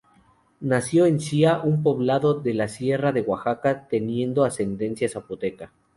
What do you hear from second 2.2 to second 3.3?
de la sierra de